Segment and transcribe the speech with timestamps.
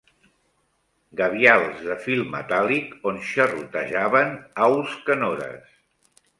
[1.19, 4.35] Gavials de fil metàl·lic on xerrotejaven
[4.69, 5.81] aus canores